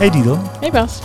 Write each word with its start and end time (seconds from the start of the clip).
Hey 0.00 0.10
Didel, 0.10 0.38
Hey 0.60 0.70
Bas. 0.70 1.00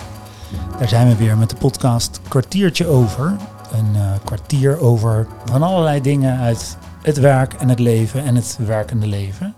daar 0.80 0.88
zijn 0.88 1.08
we 1.08 1.16
weer 1.16 1.38
met 1.38 1.50
de 1.50 1.56
podcast 1.56 2.20
Kwartiertje 2.28 2.88
Over. 2.88 3.36
Een 3.72 3.96
eh, 3.96 4.12
kwartier 4.24 4.80
over 4.80 5.28
van 5.46 5.64
allerlei 5.64 6.02
dingen 6.02 6.40
uit 6.40 6.78
het 7.02 7.18
werk 7.18 7.54
en 7.54 7.70
het 7.70 7.80
leven 7.80 8.24
en 8.24 8.36
het 8.36 8.58
werkende 8.60 9.08
leven. 9.08 9.56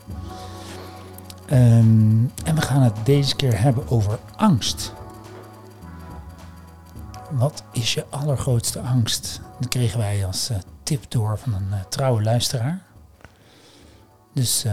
Ehm, 1.46 2.25
en 2.43 2.55
we 2.55 2.61
gaan 2.61 2.81
het 2.81 2.95
deze 3.04 3.36
keer 3.36 3.61
hebben 3.61 3.89
over 3.89 4.20
angst. 4.36 4.93
Wat 7.31 7.63
is 7.71 7.93
je 7.93 8.05
allergrootste 8.09 8.79
angst? 8.79 9.41
Dat 9.59 9.69
kregen 9.69 9.99
wij 9.99 10.25
als 10.25 10.49
eh, 10.49 10.57
tip 10.83 11.05
door 11.07 11.38
van 11.38 11.54
een 11.54 11.67
eh, 11.71 11.79
trouwe 11.89 12.23
luisteraar. 12.23 12.81
Dus 14.33 14.65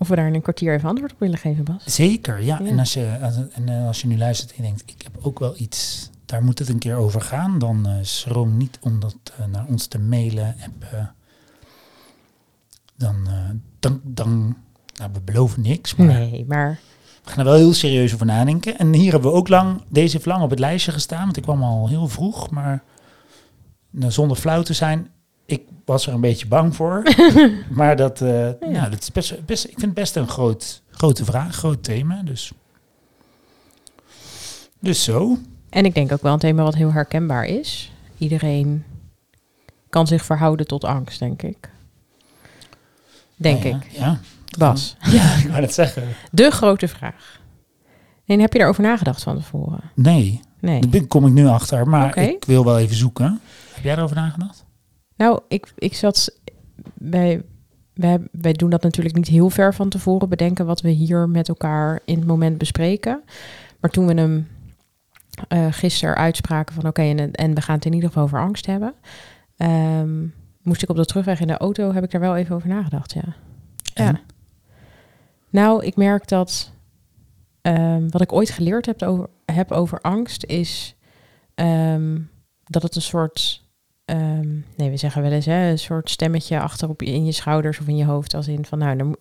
Of 0.00 0.08
we 0.08 0.16
daar 0.16 0.26
in 0.26 0.34
een 0.34 0.42
kwartier 0.42 0.74
even 0.74 0.88
antwoord 0.88 1.12
op 1.12 1.18
willen 1.18 1.38
geven, 1.38 1.64
Bas. 1.64 1.82
Zeker, 1.84 2.42
ja. 2.42 2.58
Ja. 2.62 2.66
En, 2.66 2.78
als 2.78 2.92
je, 2.92 3.18
als, 3.22 3.36
en 3.52 3.68
eh, 3.68 3.86
als 3.86 4.00
je 4.00 4.06
nu 4.06 4.18
luistert 4.18 4.50
en 4.50 4.56
je 4.56 4.62
denkt, 4.62 4.82
ik 4.86 5.02
heb 5.02 5.18
ook 5.20 5.38
wel 5.38 5.54
iets, 5.56 6.10
daar 6.24 6.42
moet 6.42 6.58
het 6.58 6.68
een 6.68 6.78
keer 6.78 6.96
over 6.96 7.20
gaan, 7.20 7.58
dan 7.58 7.86
eh 7.86 7.94
schroom 8.00 8.56
niet 8.56 8.78
om 8.80 9.00
dat 9.00 9.16
eh, 9.38 9.46
naar 9.46 9.66
ons 9.66 9.86
te 9.86 9.98
mailen. 9.98 10.56
Dan, 12.96 13.28
dan, 13.78 14.00
dan 14.04 14.56
nou, 14.94 15.10
we 15.12 15.20
beloven 15.20 15.62
niks, 15.62 15.94
maar 15.94 16.06
Nee, 16.06 16.44
maar 16.48 16.80
we 17.24 17.30
gaan 17.30 17.38
er 17.38 17.44
wel 17.44 17.54
heel 17.54 17.72
serieus 17.72 18.14
over 18.14 18.26
nadenken. 18.26 18.78
En 18.78 18.92
hier 18.92 19.12
hebben 19.12 19.30
we 19.30 19.36
ook 19.36 19.48
lang, 19.48 19.82
deze 19.88 20.12
heeft 20.12 20.26
lang 20.26 20.42
op 20.42 20.50
het 20.50 20.58
lijstje 20.58 20.92
gestaan, 20.92 21.24
want 21.24 21.36
ik 21.36 21.42
kwam 21.42 21.62
al 21.62 21.88
heel 21.88 22.08
vroeg, 22.08 22.50
maar 22.50 22.82
nou, 23.90 24.12
zonder 24.12 24.36
flauw 24.36 24.62
te 24.62 24.74
zijn, 24.74 25.08
ik 25.50 25.62
was 25.84 26.06
er 26.06 26.12
een 26.14 26.20
beetje 26.20 26.46
bang 26.46 26.76
voor. 26.76 27.02
maar 27.70 27.96
dat, 27.96 28.20
eh, 28.20 28.48
nou, 28.60 28.90
dat 28.90 29.00
is 29.00 29.12
best, 29.12 29.46
best, 29.46 29.64
ik 29.64 29.70
vind 29.70 29.82
het 29.82 29.94
best 29.94 30.16
een 30.16 30.28
groot, 30.28 30.82
grote 30.90 31.24
vraag, 31.24 31.56
groot 31.56 31.82
thema. 31.84 32.22
Dus, 32.22 32.52
dus 34.80 35.04
zo. 35.04 35.38
En 35.70 35.84
ik 35.84 35.94
denk 35.94 36.12
ook 36.12 36.22
wel 36.22 36.32
een 36.32 36.38
thema 36.38 36.62
wat 36.62 36.74
heel 36.74 36.92
herkenbaar 36.92 37.44
is. 37.44 37.92
Iedereen 38.18 38.84
kan 39.88 40.06
zich 40.06 40.24
verhouden 40.24 40.66
tot 40.66 40.84
angst, 40.84 41.18
denk 41.18 41.42
ik. 41.42 41.70
Denk 43.36 43.62
Ja, 43.62 43.68
ja, 43.68 43.76
ik. 43.76 43.90
Ja, 43.90 44.20
Bas, 44.58 44.96
ja 45.16 45.34
ik 45.34 45.48
wou 45.48 45.60
het 45.60 45.74
zeggen. 45.74 46.02
de 46.32 46.50
grote 46.50 46.88
vraag. 46.88 47.40
En 48.26 48.40
heb 48.40 48.52
je 48.52 48.58
daarover 48.58 48.82
nagedacht 48.82 49.22
van 49.22 49.36
tevoren? 49.36 49.80
Nee, 49.94 50.40
Nee. 50.60 50.88
daar 50.88 51.04
kom 51.06 51.26
ik 51.26 51.32
nu 51.32 51.46
achter, 51.46 51.88
maar 51.88 52.16
ik 52.18 52.44
wil 52.44 52.64
wel 52.64 52.78
even 52.78 52.96
zoeken. 52.96 53.40
Heb 53.72 53.84
jij 53.84 53.96
erover 53.96 54.16
nagedacht? 54.16 54.64
Nou, 55.20 55.40
ik, 55.48 55.72
ik 55.78 55.94
zat 55.94 56.38
bij. 56.94 57.42
Wij, 57.94 58.18
wij 58.32 58.52
doen 58.52 58.70
dat 58.70 58.82
natuurlijk 58.82 59.16
niet 59.16 59.28
heel 59.28 59.50
ver 59.50 59.74
van 59.74 59.88
tevoren 59.88 60.28
bedenken 60.28 60.66
wat 60.66 60.80
we 60.80 60.88
hier 60.88 61.28
met 61.28 61.48
elkaar 61.48 62.00
in 62.04 62.18
het 62.18 62.26
moment 62.26 62.58
bespreken. 62.58 63.22
Maar 63.80 63.90
toen 63.90 64.06
we 64.06 64.14
hem 64.14 64.48
eh 65.48 65.66
gisteren 65.70 66.14
uitspraken 66.16 66.74
van 66.74 66.86
oké, 66.86 67.02
en, 67.02 67.32
en 67.32 67.54
we 67.54 67.60
gaan 67.60 67.74
het 67.74 67.84
in 67.84 67.92
ieder 67.92 68.08
geval 68.08 68.24
over 68.24 68.40
angst 68.40 68.66
hebben. 68.66 68.94
ehm, 69.56 70.26
moest 70.62 70.82
ik 70.82 70.88
op 70.88 70.96
de 70.96 71.04
terugweg 71.04 71.40
in 71.40 71.46
de 71.46 71.56
auto, 71.56 71.92
heb 71.92 72.04
ik 72.04 72.10
daar 72.10 72.20
wel 72.20 72.36
even 72.36 72.54
over 72.56 72.68
nagedacht, 72.68 73.12
ja. 73.12 73.34
Ja. 73.94 74.20
Nou, 75.50 75.84
ik 75.84 75.96
merk 75.96 76.28
dat 76.28 76.72
ehm, 77.62 78.08
wat 78.08 78.20
ik 78.20 78.32
ooit 78.32 78.50
geleerd 78.50 78.86
heb 78.86 79.02
over, 79.02 79.28
heb 79.44 79.72
over 79.72 80.00
angst 80.00 80.44
is 80.44 80.96
ehm, 81.54 82.18
dat 82.64 82.82
het 82.82 82.96
een 82.96 83.02
soort, 83.02 83.62
ehm, 84.10 84.48
nee, 84.76 84.90
we 84.90 84.96
zeggen 84.96 85.22
wel 85.22 85.32
eens 85.32 85.46
hè, 85.46 85.70
een 85.70 85.78
soort 85.78 86.10
stemmetje 86.10 86.60
achter 86.60 86.88
op 86.88 87.00
je, 87.00 87.12
in 87.12 87.24
je 87.24 87.32
schouders 87.32 87.80
of 87.80 87.88
in 87.88 87.96
je 87.96 88.04
hoofd, 88.04 88.34
als 88.34 88.48
in 88.48 88.64
van, 88.64 88.78
nou, 88.78 89.14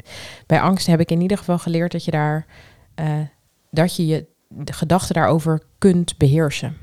bij 0.46 0.62
angst 0.62 0.88
heb 0.88 1.00
ik 1.00 1.12
in 1.12 1.22
ieder 1.22 1.38
geval 1.38 1.58
geleerd 1.58 1.92
dat 1.92 2.06
je 2.06 2.12
daar, 2.12 2.46
eh, 2.96 3.20
dat 3.72 3.96
je 3.96 4.06
je 4.06 4.26
gedachten 4.66 5.16
daarover 5.16 5.62
kunt 5.78 6.18
beheersen. 6.18 6.78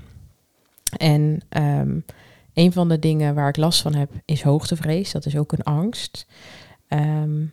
En 0.97 1.41
ehm, 1.49 1.99
een 2.55 2.73
van 2.73 2.89
de 2.89 2.99
dingen 2.99 3.35
waar 3.35 3.49
ik 3.49 3.57
last 3.57 3.83
van 3.83 3.95
heb 3.95 4.11
is 4.25 4.43
hoogtevrees. 4.43 5.13
Dat 5.13 5.27
is 5.27 5.37
ook 5.37 5.53
een 5.53 5.63
angst. 5.63 6.27
Ehm, 6.89 7.45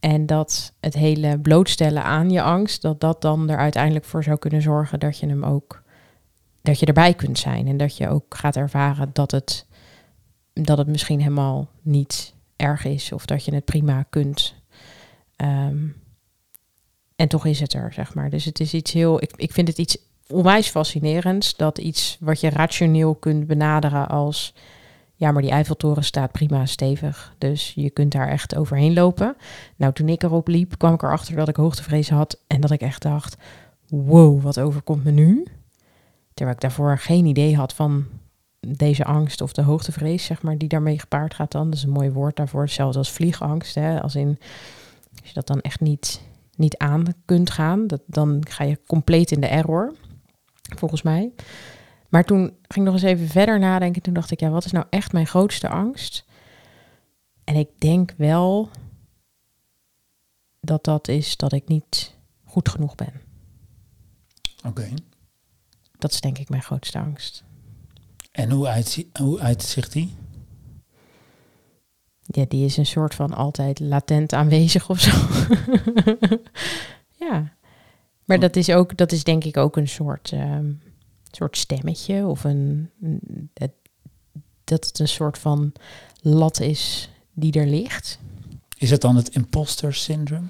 en 0.00 0.26
dat 0.26 0.72
het 0.80 0.94
hele 0.94 1.38
blootstellen 1.38 2.04
aan 2.04 2.30
je 2.30 2.42
angst, 2.42 2.82
dat 2.82 3.00
dat 3.00 3.22
dan 3.22 3.50
er 3.50 3.58
uiteindelijk 3.58 4.04
voor 4.04 4.22
zou 4.22 4.38
kunnen 4.38 4.62
zorgen 4.62 5.00
dat 5.00 5.18
je 5.18 5.26
hem 5.26 5.44
ook, 5.44 5.82
dat 6.62 6.78
je 6.78 6.86
erbij 6.86 7.14
kunt 7.14 7.38
zijn. 7.38 7.66
En 7.66 7.76
dat 7.76 7.96
je 7.96 8.08
ook 8.08 8.36
gaat 8.36 8.56
ervaren 8.56 9.10
dat 9.12 9.30
het, 9.30 9.66
dat 10.64 10.78
het 10.78 10.86
misschien 10.86 11.20
helemaal 11.20 11.68
niet 11.82 12.34
erg 12.56 12.84
is. 12.84 13.12
Of 13.12 13.26
dat 13.26 13.44
je 13.44 13.54
het 13.54 13.64
prima 13.64 14.02
kunt. 14.10 14.54
Ehm, 15.36 15.86
en 17.16 17.28
toch 17.28 17.46
is 17.46 17.60
het 17.60 17.72
er, 17.72 17.92
zeg 17.92 18.14
maar. 18.14 18.30
Dus 18.30 18.44
het 18.44 18.60
is 18.60 18.74
iets 18.74 18.92
heel, 18.92 19.22
ik, 19.22 19.32
ik 19.36 19.52
vind 19.52 19.68
het 19.68 19.78
iets 19.78 19.98
onwijs 20.28 20.68
fascinerends. 20.68 21.56
Dat 21.56 21.78
iets 21.78 22.16
wat 22.20 22.40
je 22.40 22.50
rationeel 22.50 23.14
kunt 23.14 23.46
benaderen 23.46 24.08
als 24.08 24.54
ja, 25.18 25.32
maar 25.32 25.42
die 25.42 25.50
Eiffeltoren 25.50 26.04
staat 26.04 26.32
prima 26.32 26.66
stevig. 26.66 27.34
Dus 27.38 27.72
je 27.74 27.90
kunt 27.90 28.12
daar 28.12 28.28
echt 28.28 28.56
overheen 28.56 28.92
lopen. 28.92 29.36
Nou, 29.76 29.92
toen 29.92 30.08
ik 30.08 30.22
erop 30.22 30.48
liep, 30.48 30.78
kwam 30.78 30.94
ik 30.94 31.02
erachter 31.02 31.36
dat 31.36 31.48
ik 31.48 31.56
hoogtevrees 31.56 32.10
had. 32.10 32.40
En 32.46 32.60
dat 32.60 32.70
ik 32.70 32.80
echt 32.80 33.02
dacht, 33.02 33.36
wow, 33.88 34.42
wat 34.42 34.60
overkomt 34.60 35.04
me 35.04 35.10
nu? 35.10 35.46
Terwijl 36.34 36.56
ik 36.56 36.62
daarvoor 36.62 36.98
geen 36.98 37.26
idee 37.26 37.56
had 37.56 37.72
van 37.72 38.06
deze 38.60 39.04
angst 39.04 39.40
of 39.40 39.52
de 39.52 39.62
hoogtevrees, 39.62 40.24
zeg 40.24 40.42
maar, 40.42 40.58
die 40.58 40.68
daarmee 40.68 40.98
gepaard 40.98 41.34
gaat 41.34 41.52
dan. 41.52 41.64
Dat 41.64 41.78
is 41.78 41.82
een 41.82 41.90
mooi 41.90 42.10
woord 42.10 42.36
daarvoor. 42.36 42.62
Hetzelfde 42.62 42.98
als 42.98 43.12
vliegangst, 43.12 43.74
hè. 43.74 44.02
Als 44.02 44.14
in, 44.14 44.38
als 45.20 45.28
je 45.28 45.34
dat 45.34 45.46
dan 45.46 45.60
echt 45.60 45.80
niet, 45.80 46.20
niet 46.56 46.76
aan 46.76 47.04
kunt 47.24 47.50
gaan, 47.50 47.86
dat, 47.86 48.02
dan 48.06 48.46
ga 48.48 48.64
je 48.64 48.80
compleet 48.86 49.30
in 49.30 49.40
de 49.40 49.46
error, 49.46 49.94
volgens 50.76 51.02
mij. 51.02 51.32
Maar 52.08 52.24
toen 52.24 52.40
ging 52.40 52.86
ik 52.86 52.92
nog 52.92 52.92
eens 52.92 53.02
even 53.02 53.28
verder 53.28 53.58
nadenken. 53.58 54.02
Toen 54.02 54.14
dacht 54.14 54.30
ik, 54.30 54.40
ja, 54.40 54.48
wat 54.48 54.64
is 54.64 54.72
nou 54.72 54.86
echt 54.90 55.12
mijn 55.12 55.26
grootste 55.26 55.68
angst? 55.68 56.24
En 57.44 57.54
ik 57.54 57.68
denk 57.80 58.14
wel 58.16 58.70
dat 60.60 60.84
dat 60.84 61.08
is 61.08 61.36
dat 61.36 61.52
ik 61.52 61.68
niet 61.68 62.16
goed 62.44 62.68
genoeg 62.68 62.94
ben. 62.94 63.20
Oké. 64.66 64.88
Dat 65.98 66.12
is 66.12 66.20
denk 66.20 66.38
ik 66.38 66.48
mijn 66.48 66.62
grootste 66.62 66.98
angst. 66.98 67.44
En 68.38 68.50
hoe, 68.50 68.66
uitzie- 68.68 69.10
hoe 69.20 69.40
uitzicht 69.40 69.92
die? 69.92 70.14
Ja, 72.22 72.44
die 72.48 72.64
is 72.64 72.76
een 72.76 72.86
soort 72.86 73.14
van 73.14 73.34
altijd 73.34 73.80
latent 73.80 74.32
aanwezig 74.32 74.90
of 74.90 75.00
zo. 75.00 75.10
ja. 77.28 77.52
Maar 78.24 78.40
dat 78.40 78.56
is 78.56 78.70
ook, 78.70 78.96
dat 78.96 79.12
is 79.12 79.24
denk 79.24 79.44
ik 79.44 79.56
ook 79.56 79.76
een 79.76 79.88
soort, 79.88 80.32
ehm, 80.32 80.72
soort 81.30 81.56
stemmetje 81.56 82.26
of 82.26 82.44
een, 82.44 82.90
een- 83.02 83.50
dat 84.64 84.84
het 84.86 84.98
een 84.98 85.08
soort 85.08 85.38
van 85.38 85.72
lat 86.20 86.60
is 86.60 87.10
die 87.32 87.52
er 87.52 87.66
ligt. 87.66 88.18
Is 88.76 88.90
het 88.90 89.00
dan 89.00 89.16
het 89.16 89.28
imposter 89.28 89.94
syndrome? 89.94 90.46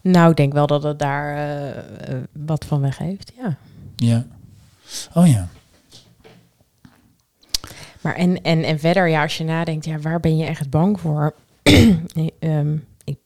Nou, 0.00 0.30
ik 0.30 0.36
denk 0.36 0.52
wel 0.52 0.66
dat 0.66 0.82
het 0.82 0.98
daar 0.98 1.36
eh, 1.36 2.12
eh, 2.14 2.22
wat 2.32 2.64
van 2.64 2.80
weggeeft, 2.80 3.32
ja. 3.36 3.56
Ja. 3.96 4.26
Oh 5.14 5.26
ja. 5.26 5.48
Maar 8.04 8.14
en, 8.14 8.42
en, 8.42 8.62
en 8.64 8.78
verder, 8.78 9.08
ja, 9.08 9.22
als 9.22 9.38
je 9.38 9.44
nadenkt, 9.44 9.84
ja, 9.84 9.98
waar 9.98 10.20
ben 10.20 10.36
je 10.36 10.44
echt 10.44 10.70
bang 10.70 11.00
voor? 11.00 11.34
Nee, 12.14 12.34
ehm, 12.38 12.76
ik, 13.04 13.18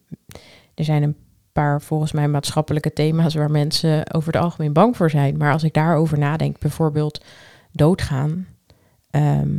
er 0.74 0.84
zijn 0.84 1.02
een 1.02 1.16
paar 1.52 1.82
volgens 1.82 2.12
mij 2.12 2.28
maatschappelijke 2.28 2.92
thema's 2.92 3.34
waar 3.34 3.50
mensen 3.50 4.14
over 4.14 4.32
het 4.32 4.42
algemeen 4.42 4.72
bang 4.72 4.96
voor 4.96 5.10
zijn. 5.10 5.36
Maar 5.36 5.52
als 5.52 5.62
ik 5.62 5.74
daarover 5.74 6.18
nadenk, 6.18 6.58
bijvoorbeeld 6.58 7.24
doodgaan, 7.72 8.46
ehm, 9.10 9.50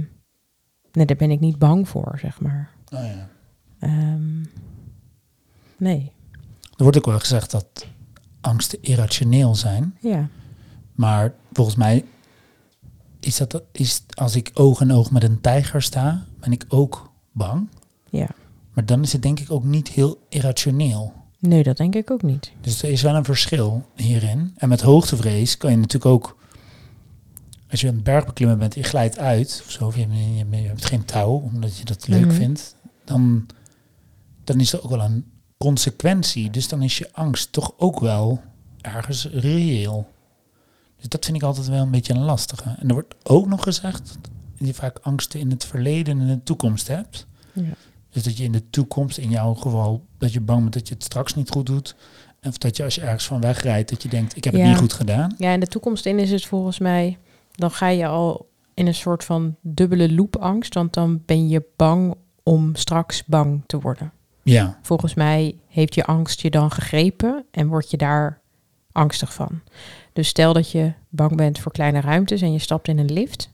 nee, 0.92 1.06
daar 1.06 1.16
ben 1.18 1.32
ik 1.32 1.40
niet 1.40 1.58
bang 1.60 1.90
voor, 1.90 2.18
zeg 2.22 2.42
maar. 2.42 2.70
Oh 2.94 3.00
ja. 3.06 3.30
Ehm, 3.80 4.40
nee, 5.78 6.12
Er 6.78 6.84
wordt 6.84 6.98
ook 6.98 7.06
wel 7.06 7.20
gezegd 7.20 7.52
dat 7.52 7.86
angsten 8.42 8.80
irrationeel 8.82 9.56
zijn. 9.56 9.96
ja. 10.00 10.28
Maar 10.96 11.34
volgens 11.54 11.76
mij 11.76 12.06
is 13.20 13.38
dat 13.38 13.62
is 13.72 14.04
als 14.14 14.36
ik 14.36 14.52
oog 14.54 14.82
in 14.82 14.92
oog 14.92 15.12
met 15.12 15.24
een 15.24 15.42
tijger 15.42 15.82
sta, 15.82 16.26
ben 16.40 16.52
ik 16.52 16.66
ook 16.68 17.12
bang. 17.32 17.70
Ja. 18.10 18.28
Maar 18.74 18.86
dan 18.86 19.02
is 19.02 19.14
het 19.14 19.22
denk 19.22 19.40
ik 19.40 19.52
ook 19.52 19.64
niet 19.64 19.88
heel 19.88 20.26
irrationeel. 20.30 21.14
Nee, 21.40 21.64
dat 21.64 21.78
denk 21.78 21.96
ik 21.96 22.12
ook 22.12 22.22
niet. 22.22 22.52
Dus 22.62 22.84
er 22.84 22.90
is 22.90 23.02
wel 23.02 23.16
een 23.16 23.24
verschil 23.26 23.86
hierin. 23.96 24.54
En 24.58 24.70
met 24.70 24.82
hoogtevrees 24.82 25.58
kan 25.58 25.72
je 25.72 25.78
natuurlijk 25.78 26.06
ook, 26.06 26.38
als 27.70 27.82
je 27.82 27.88
een 27.88 28.04
berg 28.04 28.26
beklimmen 28.26 28.60
bent, 28.60 28.76
je 28.76 28.84
glijdt 28.84 29.18
uit 29.18 29.62
of 29.66 29.72
zo, 29.72 29.86
of 29.86 29.96
je, 29.96 30.08
je, 30.10 30.46
je 30.50 30.68
hebt 30.68 30.86
geen 30.86 31.06
touw 31.06 31.30
omdat 31.32 31.78
je 31.78 31.86
dat 31.86 32.08
leuk 32.08 32.26
Mhm. 32.26 32.36
vindt, 32.36 32.76
dan, 33.06 33.46
dan 34.44 34.60
is 34.60 34.74
er 34.74 34.84
ook 34.84 34.90
wel 34.90 35.02
een 35.02 35.26
consequentie. 35.58 36.50
Dus 36.50 36.68
dan 36.68 36.82
is 36.82 36.98
je 36.98 37.10
angst 37.14 37.52
toch 37.52 37.74
ook 37.78 38.00
wel 38.00 38.42
ergens 38.82 39.26
reëel. 39.32 40.08
Dus 41.00 41.10
dat 41.10 41.26
vind 41.26 41.38
ik 41.38 41.44
altijd 41.44 41.68
wel 41.68 41.82
een 41.82 41.92
beetje 41.92 42.14
een 42.14 42.24
lastige. 42.24 42.76
En 42.80 42.88
er 42.88 42.94
wordt 42.94 43.16
ook 43.24 43.48
nog 43.48 43.64
gezegd 43.64 44.18
dat 44.58 44.68
je 44.68 44.74
vaak 44.74 44.98
angsten 45.02 45.40
in 45.40 45.50
het 45.50 45.66
verleden 45.66 46.20
en 46.20 46.28
in 46.28 46.36
de 46.36 46.44
toekomst 46.44 46.88
hebt. 46.88 47.28
Ja. 47.54 47.64
Dus 48.10 48.24
dat 48.24 48.38
je 48.38 48.44
in 48.44 48.52
de 48.52 48.70
toekomst, 48.70 49.18
in 49.18 49.30
jouw 49.30 49.54
geval, 49.54 50.06
dat 50.18 50.34
je 50.34 50.42
bang 50.42 50.62
bent 50.62 50.74
dat 50.74 50.88
je 50.88 50.94
het 50.94 51.04
straks 51.04 51.36
niet 51.36 51.50
goed 51.50 51.66
doet. 51.66 51.96
Of 52.44 52.58
dat 52.58 52.78
je 52.78 52.84
als 52.84 52.96
je 52.96 53.02
ergens 53.02 53.26
van 53.26 53.42
wegrijdt, 53.42 53.90
dat 53.90 54.04
je 54.04 54.10
denkt, 54.10 54.36
ik 54.38 54.44
heb 54.44 54.54
Ja. 54.54 54.60
het 54.60 54.70
niet 54.70 54.78
goed 54.78 54.94
gedaan. 54.94 55.36
Ja, 55.38 55.52
in 55.52 55.60
de 55.60 55.68
toekomst 55.68 56.06
in 56.06 56.20
is 56.20 56.32
het 56.32 56.46
volgens 56.46 56.80
mij, 56.80 57.18
dan 57.56 57.72
ga 57.72 57.88
je 57.88 58.08
al 58.08 58.50
in 58.74 58.88
een 58.88 58.96
soort 58.96 59.24
van 59.24 59.56
dubbele 59.62 60.14
loopangst, 60.14 60.74
want 60.74 60.94
dan 60.94 61.22
ben 61.26 61.50
je 61.50 61.64
bang 61.76 62.16
om 62.44 62.76
straks 62.76 63.24
bang 63.26 63.64
te 63.66 63.80
worden. 63.80 64.12
Ja, 64.44 64.80
Volgens 64.82 65.14
mij 65.14 65.56
heeft 65.68 65.96
je 65.96 66.06
angst 66.06 66.42
je 66.42 66.50
dan 66.50 66.72
gegrepen 66.72 67.46
en 67.52 67.68
word 67.68 67.90
je 67.92 67.98
daar 67.98 68.39
angstig 69.00 69.34
van. 69.34 69.62
Dus 70.14 70.28
stel 70.28 70.54
dat 70.54 70.72
je 70.72 70.94
bang 71.10 71.36
bent 71.36 71.60
voor 71.60 71.72
kleine 71.72 72.02
ruimtes 72.02 72.42
en 72.42 72.54
je 72.54 72.60
stapt 72.60 72.88
in 72.88 72.98
een 72.98 73.14
lift, 73.14 73.50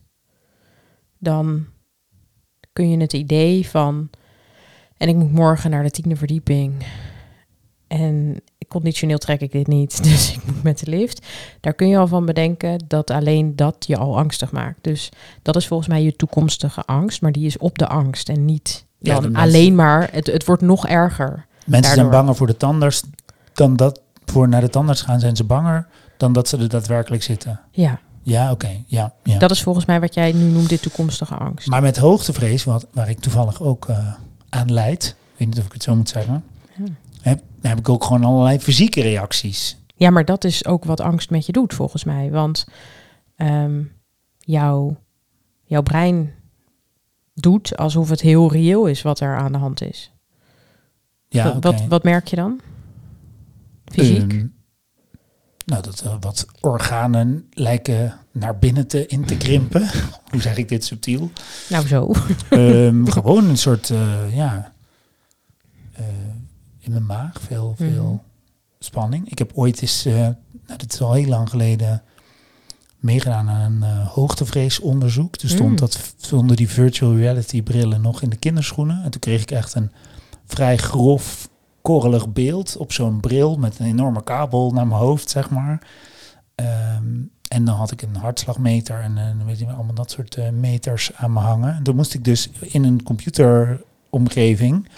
dan 1.20 1.66
kun 2.74 2.90
je 2.90 2.98
het 2.98 3.14
idee 3.14 3.68
van, 3.68 4.10
en 4.98 5.10
ik 5.10 5.16
moet 5.16 5.32
morgen 5.32 5.70
naar 5.70 5.84
de 5.84 5.92
tiende 5.92 6.16
verdieping 6.16 6.86
en 7.88 8.42
conditioneel 8.68 9.18
trek 9.18 9.42
ik 9.42 9.52
dit 9.52 9.68
niet, 9.68 10.04
dus 10.10 10.34
ik 10.34 10.46
moet 10.46 10.64
met 10.64 10.80
de 10.80 10.90
lift. 10.90 11.26
Daar 11.60 11.74
kun 11.74 11.88
je 11.88 11.98
al 11.98 12.08
van 12.08 12.26
bedenken 12.26 12.80
dat 12.88 13.10
alleen 13.10 13.56
dat 13.56 13.76
je 13.88 13.98
al 13.98 14.18
angstig 14.18 14.52
maakt. 14.52 14.78
Dus 14.82 15.10
dat 15.42 15.56
is 15.56 15.68
volgens 15.68 15.90
mij 15.90 16.04
je 16.04 16.16
toekomstige 16.16 16.86
angst, 16.86 17.22
maar 17.22 17.32
die 17.32 17.46
is 17.46 17.58
op 17.58 17.78
de 17.78 17.88
angst 17.88 18.30
en 18.30 18.46
niet 18.46 18.86
dan 19.00 19.36
alleen 19.36 19.76
maar, 19.76 20.10
het, 20.12 20.28
het 20.28 20.46
wordt 20.46 20.62
nog 20.62 20.88
erger. 20.88 21.46
mensen 21.66 21.94
zijn 21.94 22.10
banger 22.10 22.36
voor 22.36 22.48
de 22.48 22.58
tandarts 22.58 23.04
dan 23.54 23.76
dat 23.76 24.02
voor 24.26 24.48
naar 24.48 24.62
de 24.62 24.70
tandarts 24.70 25.02
gaan 25.02 25.20
zijn 25.20 25.36
ze 25.36 25.44
banger 25.44 25.88
dan 26.18 26.34
dat 26.34 26.48
ze 26.48 26.58
er 26.58 26.70
daadwerkelijk 26.70 27.24
zitten. 27.24 27.60
Ja, 27.72 28.00
Ja, 28.24 28.52
oké. 28.52 28.70
Ja, 28.86 29.14
ja. 29.24 29.38
dat 29.40 29.52
is 29.52 29.64
volgens 29.64 29.86
mij 29.86 30.00
wat 30.00 30.14
jij 30.14 30.32
nu 30.32 30.44
noemt 30.44 30.70
de 30.70 30.80
toekomstige 30.80 31.36
angst. 31.36 31.68
Maar 31.68 31.82
met 31.82 31.98
hoogtevrees, 31.98 32.64
wat, 32.64 32.88
waar 32.92 33.10
ik 33.10 33.20
toevallig 33.20 33.62
ook 33.62 33.86
eh, 33.90 34.14
aan 34.50 34.74
leid, 34.74 35.16
ik 35.34 35.40
weet 35.40 35.48
niet 35.48 35.60
of 35.60 35.66
ik 35.66 35.74
het 35.74 35.84
zo 35.84 35.96
moet 35.96 36.10
zeggen, 36.10 36.44
Ja. 36.78 36.84
heb, 37.22 37.42
dan 37.62 37.70
heb 37.70 37.80
ik 37.80 37.90
ook 37.90 38.04
gewoon 38.04 38.24
allerlei 38.24 38.60
fysieke 38.60 39.02
reacties. 39.02 39.78
Ja, 39.96 40.10
maar 40.10 40.26
dat 40.26 40.44
is 40.44 40.66
ook 40.66 40.86
wat 40.86 41.02
angst 41.02 41.30
met 41.30 41.46
je 41.46 41.52
doet, 41.52 41.74
volgens 41.74 42.04
mij. 42.04 42.32
Want 42.32 42.66
ehm, 43.36 43.82
jouw, 44.40 44.98
jouw 45.64 45.82
brein 45.82 46.34
doet 47.34 47.78
alsof 47.78 48.10
het 48.10 48.22
heel 48.22 48.52
reëel 48.52 48.86
is 48.86 49.02
wat 49.02 49.20
er 49.20 49.36
aan 49.38 49.52
de 49.52 49.58
hand 49.58 49.82
is. 49.82 50.12
Ja, 51.30 51.60
wat, 51.60 51.84
wat 51.88 52.04
merk 52.04 52.28
je 52.28 52.36
dan? 52.36 52.60
Fysiek? 53.96 54.34
Ehm, 54.34 54.46
nou, 55.66 55.82
dat 55.84 56.00
er 56.00 56.18
wat 56.20 56.46
organen 56.62 57.48
lijken 57.54 58.14
naar 58.32 58.58
binnen 58.60 58.88
te, 58.88 59.06
in 59.06 59.26
te 59.26 59.38
krimpen. 59.38 59.90
Hoe 60.32 60.42
zeg 60.42 60.58
ik 60.58 60.70
dit 60.70 60.86
subtiel? 60.86 61.32
nou, 61.70 61.88
zo. 61.88 62.12
Ehm, 62.50 63.06
gewoon 63.06 63.50
een 63.50 63.58
soort, 63.58 63.90
eh, 63.90 64.36
ja, 64.36 64.74
eh, 65.92 66.06
in 66.80 66.92
mijn 66.92 67.06
maag 67.06 67.42
veel, 67.42 67.74
veel 67.78 68.04
Mhm. 68.04 68.18
spanning. 68.80 69.30
Ik 69.32 69.38
heb 69.38 69.52
ooit 69.54 69.82
eens, 69.82 70.06
eh, 70.06 70.14
nou, 70.14 70.78
dit 70.78 70.94
is 70.94 71.02
al 71.02 71.14
heel 71.14 71.28
lang 71.28 71.50
geleden, 71.50 72.04
meegedaan 73.00 73.50
aan 73.50 73.72
een 73.72 73.84
eh, 73.84 74.08
hoogtevreesonderzoek. 74.08 75.36
Toen 75.38 75.50
stond 75.50 75.70
Mm. 75.70 75.76
dat 75.76 76.14
stonden 76.18 76.56
die 76.56 76.70
virtual 76.70 77.16
reality 77.16 77.62
brillen 77.64 78.02
nog 78.02 78.22
in 78.22 78.30
de 78.30 78.36
kinderschoenen. 78.36 79.04
En 79.04 79.12
toen 79.12 79.20
kreeg 79.22 79.42
ik 79.42 79.52
echt 79.52 79.74
een 79.74 79.92
vrij 80.46 80.78
grof, 80.78 81.50
korrelig 81.86 82.30
beeld 82.30 82.78
op 82.78 82.92
zo'n 82.92 83.20
bril 83.20 83.58
met 83.58 83.80
een 83.80 83.86
enorme 83.86 84.24
kabel 84.24 84.72
naar 84.72 84.88
mijn 84.88 85.00
hoofd, 85.00 85.30
zeg 85.30 85.50
maar. 85.50 85.88
Ehm, 86.56 87.06
en 87.48 87.66
dan 87.66 87.76
had 87.76 87.92
ik 87.92 88.02
een 88.02 88.16
hartslagmeter 88.16 89.00
en 89.00 89.18
eh, 89.18 89.46
weet 89.46 89.60
je, 89.60 89.66
allemaal 89.66 89.94
dat 89.94 90.12
soort 90.12 90.36
eh, 90.36 90.50
meters 90.50 91.12
aan 91.16 91.34
me 91.34 91.40
hangen. 91.40 91.76
En 91.76 91.84
toen 91.84 91.96
moest 91.96 92.14
ik 92.14 92.24
dus 92.24 92.50
in 92.60 92.84
een 92.84 93.04
computeromgeving, 93.04 94.90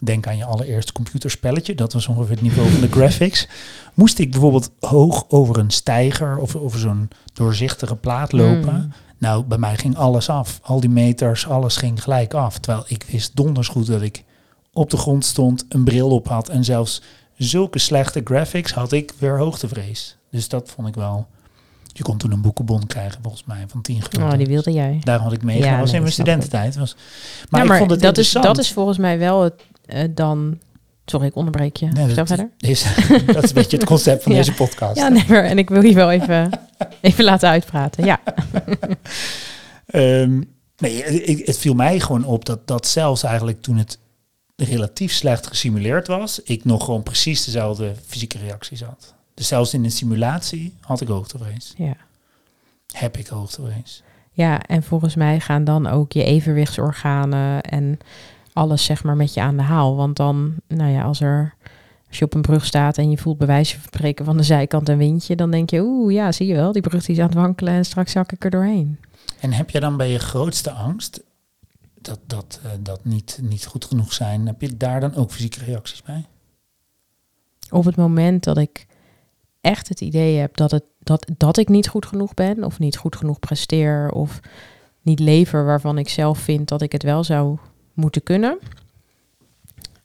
denk 0.00 0.26
aan 0.26 0.36
je 0.36 0.44
allereerste 0.44 0.92
computerspelletje, 0.92 1.74
dat 1.74 1.92
was 1.92 2.06
ongeveer 2.06 2.34
het 2.34 2.42
niveau 2.42 2.70
van 2.70 2.80
de 2.80 2.90
graphics, 2.98 3.48
moest 3.94 4.18
ik 4.18 4.30
bijvoorbeeld 4.30 4.70
hoog 4.80 5.24
over 5.28 5.58
een 5.58 5.70
steiger 5.70 6.38
of 6.38 6.56
over 6.56 6.78
zo'n 6.78 7.08
doorzichtige 7.32 7.96
plaat 7.96 8.32
lopen. 8.32 8.74
Mm. 8.74 8.92
Nou, 9.18 9.44
bij 9.44 9.58
mij 9.58 9.76
ging 9.76 9.96
alles 9.96 10.28
af. 10.28 10.60
Al 10.62 10.80
die 10.80 10.90
meters, 10.90 11.46
alles 11.46 11.76
ging 11.76 12.02
gelijk 12.02 12.34
af. 12.34 12.58
Terwijl 12.58 12.84
ik 12.88 13.04
wist 13.10 13.36
donders 13.36 13.68
goed 13.68 13.86
dat 13.86 14.02
ik 14.02 14.24
op 14.72 14.90
de 14.90 14.96
grond 14.96 15.24
stond, 15.24 15.64
een 15.68 15.84
bril 15.84 16.10
op 16.10 16.28
had 16.28 16.48
en 16.48 16.64
zelfs 16.64 17.02
zulke 17.36 17.78
slechte 17.78 18.20
graphics 18.24 18.72
had 18.72 18.92
ik 18.92 19.12
weer 19.18 19.38
hoogtevrees. 19.38 20.16
Dus 20.30 20.48
dat 20.48 20.70
vond 20.70 20.88
ik 20.88 20.94
wel. 20.94 21.26
Je 21.92 22.02
kon 22.02 22.16
toen 22.16 22.32
een 22.32 22.40
boekenbon 22.40 22.86
krijgen, 22.86 23.18
volgens 23.22 23.44
mij, 23.44 23.64
van 23.68 23.82
10 23.82 24.02
gulden. 24.02 24.32
Oh, 24.32 24.38
die 24.38 24.46
wilde 24.46 24.72
jij. 24.72 24.98
Daar 25.02 25.18
had 25.18 25.32
ik 25.32 25.42
meegedaan. 25.42 25.72
Ja, 25.72 25.78
was 25.78 25.86
nee, 25.86 25.94
in 25.94 26.02
mijn 26.02 26.12
studententijd. 26.12 26.76
Was, 26.76 26.96
maar, 27.48 27.66
Maar, 27.66 27.72
ik 27.74 27.78
vond 27.78 27.90
het 27.90 28.00
dat, 28.00 28.18
is, 28.18 28.32
dat 28.32 28.58
is 28.58 28.72
volgens 28.72 28.98
mij 28.98 29.18
wel 29.18 29.42
het 29.42 29.62
eh, 29.86 30.04
dan... 30.14 30.58
Sorry, 31.04 31.26
ik 31.26 31.34
onderbreek 31.34 31.76
je. 31.76 31.86
Nee, 31.86 32.14
dat, 32.14 32.26
verder. 32.26 32.50
is, 32.58 32.84
dat 33.26 33.42
is 33.42 33.48
een 33.48 33.54
beetje 33.54 33.76
het 33.76 33.86
concept 33.86 34.22
van 34.22 34.32
Ja. 34.32 34.38
deze 34.38 34.52
podcast. 34.52 34.96
Ja, 34.96 35.08
nee, 35.08 35.24
maar, 35.28 35.44
en 35.44 35.58
ik 35.58 35.68
wil 35.68 35.82
je 35.82 35.94
wel 35.94 36.10
even, 36.10 36.50
even 37.00 37.24
laten 37.24 37.48
uitpraten. 37.48 38.04
Ja. 38.04 38.20
Ehm, 39.86 40.42
nee, 40.76 41.04
ik, 41.04 41.46
het 41.46 41.58
viel 41.58 41.74
mij 41.74 42.00
gewoon 42.00 42.24
op 42.24 42.44
dat, 42.44 42.66
dat 42.66 42.86
zelfs 42.86 43.22
eigenlijk 43.22 43.62
toen 43.62 43.76
het 43.76 43.98
relatief 44.64 45.12
slecht 45.12 45.46
gesimuleerd 45.46 46.06
was, 46.06 46.42
ik 46.42 46.64
nog 46.64 46.84
gewoon 46.84 47.02
precies 47.02 47.44
dezelfde 47.44 47.94
fysieke 48.06 48.38
reacties 48.38 48.82
had. 48.82 49.14
Dus 49.34 49.48
zelfs 49.48 49.74
in 49.74 49.84
een 49.84 49.90
simulatie 49.90 50.74
had 50.80 51.00
ik 51.00 51.08
hoogtevrees. 51.08 51.74
ja. 51.76 51.96
Heb 52.90 53.16
ik 53.16 53.26
hoogtevrees. 53.26 54.02
Ja, 54.32 54.62
en 54.62 54.82
volgens 54.82 55.14
mij 55.14 55.40
gaan 55.40 55.64
dan 55.64 55.86
ook 55.86 56.12
je 56.12 56.24
evenwichtsorganen 56.24 57.62
en 57.62 57.98
alles 58.52 58.84
zeg 58.84 59.04
maar 59.04 59.16
met 59.16 59.34
je 59.34 59.40
aan 59.40 59.56
de 59.56 59.62
haal. 59.62 59.96
Want 59.96 60.16
dan, 60.16 60.54
nou 60.66 60.90
ja, 60.90 61.02
als 61.02 61.20
er 61.20 61.54
als 62.08 62.18
je 62.18 62.24
op 62.24 62.34
een 62.34 62.40
brug 62.40 62.64
staat 62.64 62.98
en 62.98 63.10
je 63.10 63.18
voelt 63.18 63.38
bij 63.38 63.46
wijze 63.46 63.74
van 63.74 63.84
spreken 63.84 64.24
van 64.24 64.36
de 64.36 64.42
zijkant 64.42 64.88
een 64.88 64.98
windje, 64.98 65.36
dan 65.36 65.50
denk 65.50 65.70
je, 65.70 65.80
oeh, 65.80 66.12
ja, 66.12 66.32
zie 66.32 66.46
je 66.46 66.54
wel, 66.54 66.72
die 66.72 66.82
brug 66.82 67.04
die 67.04 67.14
is 67.14 67.20
aan 67.20 67.28
het 67.28 67.38
wankelen 67.38 67.72
en 67.72 67.84
straks 67.84 68.12
zak 68.12 68.32
ik 68.32 68.44
er 68.44 68.50
doorheen. 68.50 68.98
En 69.40 69.52
heb 69.52 69.70
je 69.70 69.80
dan 69.80 69.96
bij 69.96 70.10
je 70.10 70.18
grootste 70.18 70.70
angst, 70.70 71.20
dat, 72.00 72.20
dat, 72.26 72.60
eh, 72.64 72.70
dat 72.80 73.04
niet, 73.04 73.38
niet 73.42 73.66
goed 73.66 73.84
genoeg 73.84 74.12
zijn, 74.12 74.46
heb 74.46 74.60
je 74.60 74.76
daar 74.76 75.00
dan 75.00 75.14
ook 75.14 75.30
fysieke 75.30 75.64
reacties 75.64 76.02
bij? 76.02 76.24
Op 77.70 77.84
het 77.84 77.96
moment 77.96 78.44
dat 78.44 78.58
ik 78.58 78.86
echt 79.60 79.88
het 79.88 80.00
idee 80.00 80.36
heb 80.36 80.56
dat, 80.56 80.70
het, 80.70 80.84
dat, 80.98 81.26
dat 81.36 81.56
ik 81.56 81.68
niet 81.68 81.88
goed 81.88 82.06
genoeg 82.06 82.34
ben, 82.34 82.64
of 82.64 82.78
niet 82.78 82.96
goed 82.96 83.16
genoeg 83.16 83.38
presteer, 83.38 84.10
of 84.10 84.40
niet 85.02 85.18
lever 85.18 85.64
waarvan 85.64 85.98
ik 85.98 86.08
zelf 86.08 86.38
vind 86.38 86.68
dat 86.68 86.82
ik 86.82 86.92
het 86.92 87.02
wel 87.02 87.24
zou 87.24 87.58
moeten 87.92 88.22
kunnen, 88.22 88.58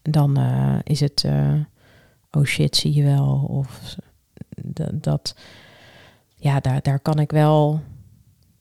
dan 0.02 0.38
eh, 0.38 0.78
is 0.84 1.00
het, 1.00 1.24
eh, 1.24 1.54
oh 2.32 2.44
shit, 2.44 2.76
zie 2.76 2.94
je 2.94 3.04
wel. 3.04 3.46
Of 3.50 3.96
dat, 4.62 5.04
dat 5.04 5.36
ja, 6.36 6.60
daar, 6.60 6.82
daar 6.82 7.00
kan 7.00 7.20
ik 7.20 7.32
wel 7.32 7.82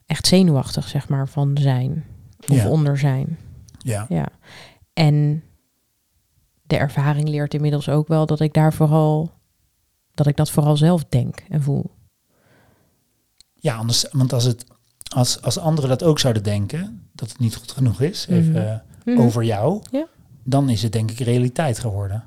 echt 0.06 0.26
zenuwachtig, 0.26 0.88
zeg 0.88 1.08
maar, 1.08 1.28
van 1.28 1.56
zijn. 1.60 2.04
Of 2.48 2.56
Ja. 2.56 2.68
onder 2.68 2.98
zijn. 2.98 3.38
Ja. 3.78 4.06
Ja. 4.08 4.28
En 4.92 5.42
de 6.62 6.76
ervaring 6.76 7.28
leert 7.28 7.54
inmiddels 7.54 7.88
ook 7.88 8.08
wel 8.08 8.26
dat 8.26 8.40
ik 8.40 8.52
daar 8.54 8.72
vooral 8.72 9.32
dat 10.14 10.26
ik 10.26 10.36
dat 10.36 10.50
vooral 10.50 10.76
zelf 10.76 11.04
denk 11.08 11.44
en 11.48 11.62
voel. 11.62 11.90
Ja, 13.54 13.76
anders, 13.76 14.06
want 14.12 14.32
als, 14.32 14.44
het, 14.44 14.64
als, 15.14 15.42
als 15.42 15.58
anderen 15.58 15.90
dat 15.90 16.02
ook 16.02 16.18
zouden 16.18 16.42
denken, 16.42 17.08
dat 17.12 17.28
het 17.28 17.38
niet 17.38 17.56
goed 17.56 17.72
genoeg 17.72 18.00
is, 18.00 18.26
even 18.28 18.52
Mhm. 18.52 18.56
eh, 18.62 18.76
Mhm. 19.04 19.20
over 19.20 19.44
jou, 19.44 19.82
Ja. 19.90 20.06
dan 20.44 20.68
is 20.68 20.82
het 20.82 20.92
denk 20.92 21.10
ik 21.10 21.18
realiteit 21.18 21.78
geworden. 21.78 22.24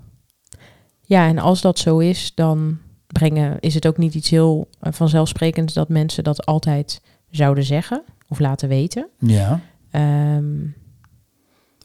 Ja, 1.02 1.28
en 1.28 1.38
als 1.38 1.62
dat 1.62 1.80
zo 1.80 1.98
is, 1.98 2.32
dan 2.36 2.78
brengen, 3.08 3.60
is 3.60 3.74
het 3.74 3.88
ook 3.88 3.98
niet 3.98 4.14
iets 4.14 4.30
heel 4.30 4.70
eh, 4.80 4.92
vanzelfsprekends 4.94 5.74
dat 5.74 5.90
mensen 5.90 6.24
dat 6.24 6.46
altijd 6.46 7.02
zouden 7.30 7.64
zeggen 7.64 8.04
of 8.28 8.40
laten 8.40 8.70
weten. 8.70 9.08
Ja. 9.20 9.60
Ehm, 9.98 10.68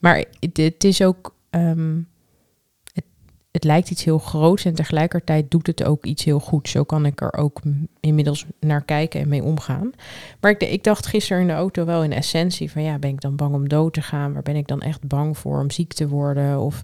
maar 0.01 0.25
het, 0.39 0.83
is 0.83 1.01
ook, 1.01 1.35
ehm, 1.49 2.01
het, 3.51 3.63
lijkt 3.63 3.89
iets 3.89 4.03
heel 4.03 4.17
groots 4.17 4.65
en 4.65 4.75
tegelijkertijd 4.75 5.51
doet 5.51 5.67
het 5.67 5.83
ook 5.83 6.05
iets 6.05 6.23
heel 6.23 6.39
goeds. 6.39 6.71
Zo 6.71 6.83
kan 6.83 7.05
ik 7.05 7.21
er 7.21 7.33
ook 7.33 7.61
inmiddels 7.99 8.45
naar 8.59 8.83
kijken 8.83 9.21
en 9.21 9.27
mee 9.27 9.43
omgaan. 9.43 9.91
Maar 10.39 10.51
ik, 10.51 10.61
ik 10.61 10.83
dacht 10.83 11.05
gisteren 11.05 11.41
in 11.41 11.47
de 11.47 11.53
auto 11.53 11.85
wel 11.85 12.03
in 12.03 12.13
essentie 12.13 12.71
van 12.71 12.83
ja, 12.83 12.99
ben 12.99 13.09
ik 13.09 13.21
dan 13.21 13.35
bang 13.35 13.53
om 13.53 13.69
dood 13.69 13.93
te 13.93 14.01
gaan? 14.01 14.33
Waar 14.33 14.43
ben 14.43 14.55
ik 14.55 14.67
dan 14.67 14.81
echt 14.81 15.07
bang 15.07 15.37
voor 15.37 15.59
om 15.59 15.71
ziek 15.71 15.93
te 15.93 16.07
worden? 16.07 16.59
Of 16.59 16.83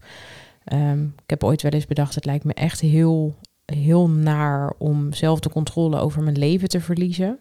ehm, 0.63 1.03
ik 1.03 1.29
heb 1.29 1.43
ooit 1.43 1.61
wel 1.61 1.71
eens 1.71 1.87
bedacht, 1.87 2.15
het 2.15 2.25
lijkt 2.25 2.43
me 2.43 2.53
echt 2.53 2.79
heel, 2.79 3.35
heel 3.65 4.09
naar 4.09 4.73
om 4.77 5.13
zelf 5.13 5.39
de 5.39 5.49
controle 5.49 5.99
over 5.99 6.23
mijn 6.23 6.37
leven 6.37 6.69
te 6.69 6.81
verliezen. 6.81 7.39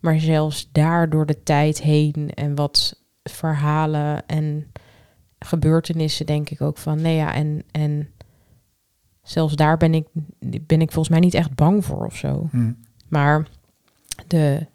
Maar 0.00 0.20
zelfs 0.20 0.68
daar 0.72 1.10
door 1.10 1.26
de 1.26 1.42
tijd 1.42 1.80
heen 1.82 2.30
en 2.34 2.54
wat 2.54 2.99
verhalen 3.22 4.26
en 4.26 4.72
gebeurtenissen 5.38 6.26
denk 6.26 6.50
ik 6.50 6.60
ook 6.60 6.78
van, 6.78 7.00
nee 7.00 7.16
ja, 7.16 7.34
en, 7.34 7.62
en 7.70 8.08
zelfs 9.22 9.54
daar 9.54 9.76
ben 9.76 9.94
ik, 9.94 10.06
ben 10.66 10.80
ik 10.80 10.92
volgens 10.92 11.08
mij 11.08 11.20
niet 11.20 11.34
echt 11.34 11.54
bang 11.54 11.84
voor 11.84 12.06
of 12.06 12.16
zo. 12.16 12.48
Hm. 12.50 12.72
Maar 13.08 13.46
de 14.26 14.66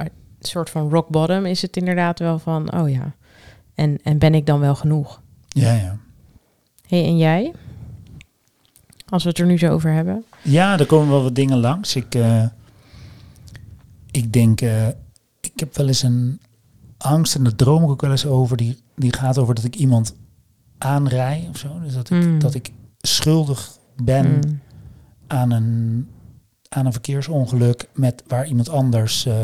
uh, 0.00 0.06
soort 0.40 0.70
van 0.70 0.90
rock 0.90 1.08
bottom 1.08 1.46
is 1.46 1.62
het 1.62 1.76
inderdaad 1.76 2.18
wel 2.18 2.38
van, 2.38 2.74
oh 2.74 2.90
ja, 2.90 3.14
en, 3.74 3.98
en 4.02 4.18
ben 4.18 4.34
ik 4.34 4.46
dan 4.46 4.60
wel 4.60 4.74
genoeg? 4.74 5.20
Ja, 5.48 5.72
ja. 5.72 5.98
hey, 6.86 7.04
en 7.04 7.16
jij? 7.16 7.52
Als 9.08 9.22
we 9.22 9.28
het 9.28 9.38
er 9.38 9.46
nu 9.46 9.58
zo 9.58 9.72
over 9.72 9.92
hebben. 9.92 10.24
Ja, 10.42 10.78
er 10.78 10.86
komen 10.86 11.08
wel 11.08 11.22
wat 11.22 11.34
dingen 11.34 11.58
langs. 11.58 11.96
Ik, 11.96 12.14
eh, 12.14 12.46
ik 14.10 14.32
denk, 14.32 14.60
eh, 14.60 14.88
ik 15.40 15.52
heb 15.54 15.76
wel 15.76 15.86
eens 15.86 16.02
een 16.02 16.40
angst 17.02 17.34
en 17.34 17.42
daar 17.42 17.54
droom 17.54 17.82
ik 17.82 17.88
ook 17.88 18.00
wel 18.00 18.10
eens 18.10 18.26
over. 18.26 18.56
Die, 18.56 18.82
die 18.96 19.12
gaat 19.12 19.38
over 19.38 19.54
dat 19.54 19.64
ik 19.64 19.76
iemand 19.76 20.14
aanrij 20.78 21.46
of 21.50 21.58
zo. 21.58 21.80
Dus 21.80 21.94
dat 21.94 22.10
ik, 22.10 22.24
Mm. 22.24 22.38
dat 22.38 22.54
ik 22.54 22.72
schuldig 23.00 23.78
ben 24.02 24.26
Mm. 24.34 24.60
aan, 25.26 25.50
een, 25.50 26.08
aan 26.68 26.86
een 26.86 26.92
verkeersongeluk 26.92 27.88
met 27.94 28.22
waar 28.26 28.46
iemand 28.46 28.68
anders 28.68 29.26
eh, 29.26 29.34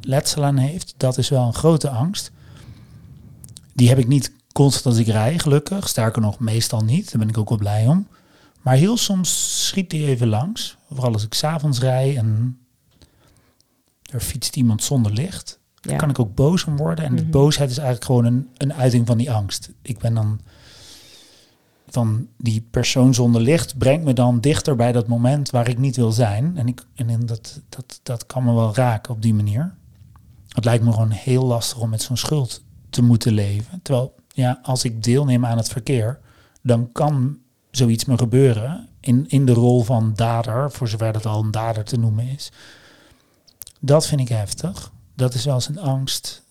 letsel 0.00 0.44
aan 0.44 0.56
heeft. 0.56 0.94
Dat 0.96 1.18
is 1.18 1.28
wel 1.28 1.46
een 1.46 1.54
grote 1.54 1.88
angst. 1.90 2.30
Die 3.74 3.88
heb 3.88 3.98
ik 3.98 4.06
niet 4.08 4.32
constant 4.52 4.86
als 4.86 4.96
ik 4.96 5.06
rij, 5.12 5.38
gelukkig. 5.38 5.88
Sterker 5.88 6.22
nog, 6.22 6.38
meestal 6.38 6.80
niet. 6.80 7.10
Daar 7.10 7.18
ben 7.20 7.28
ik 7.28 7.38
ook 7.38 7.48
wel 7.48 7.58
blij 7.58 7.86
om. 7.86 8.06
Maar 8.62 8.74
heel 8.76 8.96
soms 8.96 9.66
schiet 9.66 9.90
die 9.90 10.06
even 10.06 10.28
langs. 10.28 10.76
Vooral 10.92 11.12
als 11.12 11.24
ik 11.24 11.34
s'avonds 11.34 11.78
rij 11.78 12.16
en 12.16 12.58
er 14.10 14.20
fietst 14.20 14.56
iemand 14.56 14.82
zonder 14.82 15.12
licht. 15.12 15.57
Ja. 15.90 15.96
kan 15.96 16.10
ik 16.10 16.18
ook 16.18 16.34
boos 16.34 16.64
om 16.64 16.76
worden. 16.76 17.04
En 17.04 17.16
de 17.16 17.22
Mhm. 17.22 17.30
boosheid 17.30 17.70
is 17.70 17.76
eigenlijk 17.78 18.06
gewoon 18.06 18.24
een, 18.24 18.48
een 18.56 18.74
uiting 18.74 19.06
van 19.06 19.18
die 19.18 19.32
angst. 19.32 19.70
Ik 19.82 19.98
ben 19.98 20.14
dan 20.14 20.40
van 21.90 22.28
die 22.36 22.66
persoon 22.70 23.14
zonder 23.14 23.40
licht 23.40 23.78
brengt 23.78 24.04
me 24.04 24.12
dan 24.12 24.40
dichter 24.40 24.76
bij 24.76 24.92
dat 24.92 25.06
moment 25.06 25.50
waar 25.50 25.68
ik 25.68 25.78
niet 25.78 25.96
wil 25.96 26.12
zijn. 26.12 26.56
En, 26.56 26.66
ik, 26.68 26.84
en 26.94 27.26
dat, 27.26 27.60
dat, 27.68 28.00
dat 28.02 28.26
kan 28.26 28.44
me 28.44 28.52
wel 28.54 28.74
raken 28.74 29.14
op 29.14 29.22
die 29.22 29.34
manier. 29.34 29.74
Het 30.48 30.64
lijkt 30.64 30.84
me 30.84 30.92
gewoon 30.92 31.10
heel 31.10 31.44
lastig 31.44 31.78
om 31.78 31.88
met 31.90 32.02
zo'n 32.02 32.16
schuld 32.16 32.62
te 32.90 33.02
moeten 33.02 33.32
leven. 33.32 33.80
Terwijl, 33.82 34.14
ja, 34.28 34.58
als 34.62 34.84
ik 34.84 35.02
deelneem 35.02 35.46
aan 35.46 35.56
het 35.56 35.68
verkeer, 35.68 36.18
dan 36.62 36.92
kan 36.92 37.38
zoiets 37.70 38.04
me 38.04 38.18
gebeuren 38.18 38.88
in, 39.00 39.24
in 39.28 39.44
de 39.46 39.52
rol 39.52 39.82
van 39.82 40.12
dader, 40.14 40.70
voor 40.70 40.88
zover 40.88 41.12
dat 41.12 41.26
al 41.26 41.42
een 41.44 41.50
dader 41.50 41.84
te 41.84 41.98
noemen 41.98 42.28
is. 42.28 42.52
Dat 43.80 44.06
vind 44.06 44.20
ik 44.20 44.28
heftig. 44.28 44.92
Dat 45.18 45.34
is 45.34 45.44
wel 45.44 45.54
eens 45.54 45.68
een 45.68 45.78
angst 45.78 46.42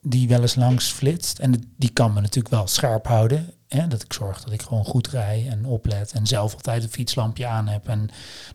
die 0.00 0.28
wel 0.28 0.40
eens 0.40 0.54
langs 0.54 0.90
flitst. 0.90 1.38
En 1.38 1.72
die 1.76 1.90
kan 1.90 2.12
me 2.12 2.20
natuurlijk 2.20 2.54
wel 2.54 2.66
scherp 2.66 3.06
houden. 3.06 3.52
Hè? 3.68 3.86
Dat 3.86 4.02
ik 4.02 4.12
zorg 4.12 4.42
dat 4.44 4.52
ik 4.52 4.62
gewoon 4.62 4.84
goed 4.84 5.08
rij 5.08 5.48
en 5.48 5.64
oplet. 5.64 6.12
En 6.12 6.26
zelf 6.26 6.54
altijd 6.54 6.82
een 6.82 6.88
fietslampje 6.88 7.46
aan 7.46 7.68
heb. 7.68 7.88
En 7.88 8.08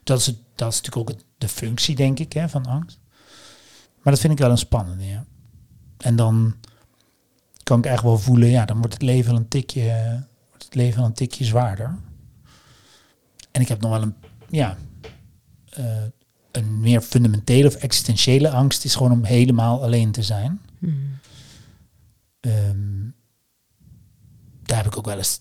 dat 0.04 0.18
is, 0.18 0.26
het, 0.26 0.36
dat 0.54 0.72
is 0.72 0.80
natuurlijk 0.80 1.10
ook 1.10 1.18
de 1.38 1.48
functie, 1.48 1.96
denk 1.96 2.18
ik, 2.18 2.32
hè, 2.32 2.48
van 2.48 2.66
angst. 2.66 2.98
Maar 4.02 4.12
dat 4.12 4.20
vind 4.20 4.32
ik 4.32 4.38
wel 4.38 4.50
een 4.50 4.58
spannende, 4.58 5.06
ja. 5.06 5.24
En 5.96 6.16
dan 6.16 6.54
kan 7.62 7.78
ik 7.78 7.86
echt 7.86 8.02
wel 8.02 8.18
voelen, 8.18 8.48
ja, 8.48 8.64
dan 8.64 8.78
wordt 8.78 8.92
het 8.92 9.02
leven 9.02 9.34
een 9.34 9.48
tikje, 9.48 10.24
wordt 10.48 10.64
het 10.64 10.74
leven 10.74 11.02
een 11.02 11.12
tikje 11.12 11.44
zwaarder. 11.44 11.98
En 13.50 13.60
ik 13.60 13.68
heb 13.68 13.80
nog 13.80 13.90
wel 13.90 14.02
een, 14.02 14.14
ja, 14.48 14.76
eh, 15.70 16.02
een 16.50 16.80
meer 16.80 17.00
fundamentele 17.00 17.66
of 17.66 17.74
existentiële 17.74 18.50
angst 18.50 18.84
is 18.84 18.94
gewoon 18.94 19.12
om 19.12 19.24
helemaal 19.24 19.82
alleen 19.82 20.10
te 20.12 20.22
zijn. 20.22 20.60
Mm. 20.78 21.18
Ehm, 22.40 23.10
daar 24.62 24.76
heb 24.76 24.86
ik 24.86 24.98
ook 24.98 25.06
wel 25.06 25.16
eens 25.16 25.40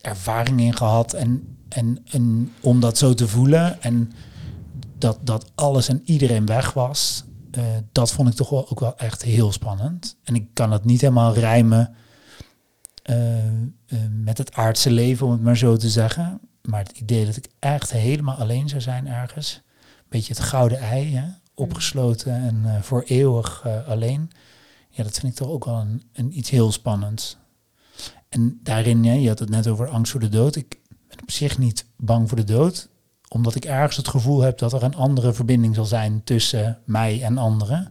ervaring 0.00 0.60
in 0.60 0.76
gehad. 0.76 1.12
En, 1.12 1.58
en, 1.68 1.98
en 2.10 2.52
om 2.60 2.80
dat 2.80 2.98
zo 2.98 3.14
te 3.14 3.28
voelen 3.28 3.82
en 3.82 4.12
dat, 4.98 5.18
dat 5.22 5.52
alles 5.54 5.88
en 5.88 6.02
iedereen 6.04 6.46
weg 6.46 6.72
was, 6.72 7.24
eh, 7.50 7.64
dat 7.92 8.12
vond 8.12 8.28
ik 8.28 8.34
toch 8.34 8.50
wel, 8.50 8.70
ook 8.70 8.80
wel 8.80 8.96
echt 8.96 9.22
heel 9.22 9.52
spannend. 9.52 10.16
En 10.24 10.34
ik 10.34 10.46
kan 10.52 10.72
het 10.72 10.84
niet 10.84 11.00
helemaal 11.00 11.34
rijmen 11.34 11.94
eh, 13.02 13.46
eh, 13.46 13.52
met 14.10 14.38
het 14.38 14.54
aardse 14.54 14.90
leven, 14.90 15.26
om 15.26 15.32
het 15.32 15.42
maar 15.42 15.56
zo 15.56 15.76
te 15.76 15.90
zeggen. 15.90 16.40
Maar 16.62 16.82
het 16.82 16.98
idee 16.98 17.26
dat 17.26 17.36
ik 17.36 17.48
echt 17.58 17.92
helemaal 17.92 18.36
alleen 18.36 18.68
zou 18.68 18.80
zijn 18.80 19.06
ergens, 19.06 19.62
beetje 20.12 20.34
het 20.34 20.42
gouden 20.42 20.78
ei, 20.78 21.16
hè? 21.16 21.24
opgesloten 21.54 22.34
en 22.34 22.62
eh, 22.64 22.82
voor 22.82 23.02
eeuwig 23.02 23.62
eh, 23.64 23.88
alleen. 23.88 24.30
Ja, 24.88 25.02
dat 25.02 25.18
vind 25.18 25.32
ik 25.32 25.38
toch 25.38 25.48
ook 25.48 25.64
wel 25.64 25.80
een, 25.80 26.02
een 26.12 26.38
iets 26.38 26.50
heel 26.50 26.72
spannends. 26.72 27.36
En 28.28 28.60
daarin, 28.62 29.04
je 29.04 29.28
had 29.28 29.38
het 29.38 29.50
net 29.50 29.68
over 29.68 29.88
angst 29.88 30.12
voor 30.12 30.20
de 30.20 30.28
dood. 30.28 30.56
Ik 30.56 30.80
ben 31.08 31.22
op 31.22 31.30
zich 31.30 31.58
niet 31.58 31.86
bang 31.96 32.28
voor 32.28 32.36
de 32.36 32.44
dood, 32.44 32.88
omdat 33.28 33.54
ik 33.54 33.64
ergens 33.64 33.96
het 33.96 34.08
gevoel 34.08 34.40
heb 34.40 34.58
dat 34.58 34.72
er 34.72 34.82
een 34.82 34.94
andere 34.94 35.32
verbinding 35.32 35.74
zal 35.74 35.84
zijn 35.84 36.24
tussen 36.24 36.78
mij 36.84 37.22
en 37.22 37.38
anderen. 37.38 37.90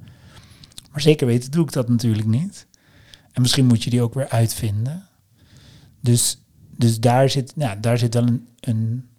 Maar 0.91 1.01
zeker 1.01 1.27
weten 1.27 1.51
doe 1.51 1.63
ik 1.63 1.71
dat 1.71 1.89
natuurlijk 1.89 2.27
niet. 2.27 2.67
En 3.31 3.41
misschien 3.41 3.65
moet 3.65 3.83
je 3.83 3.89
die 3.89 4.01
ook 4.01 4.13
weer 4.13 4.29
uitvinden. 4.29 5.07
Dus, 5.99 6.41
dus 6.75 6.99
daar, 6.99 7.29
zit, 7.29 7.53
ja, 7.55 7.75
daar 7.75 7.97
zit 7.97 8.13
wel 8.13 8.27
een, 8.27 8.47
een. 8.59 9.09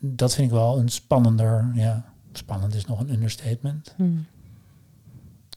Dat 0.00 0.34
vind 0.34 0.46
ik 0.46 0.52
wel 0.52 0.78
een 0.78 0.88
spannender. 0.88 1.70
Ja, 1.74 2.14
spannend 2.38 2.74
is 2.74 2.84
nog 2.84 3.00
een 3.00 3.12
understatement. 3.12 3.94
Mm. 3.96 4.26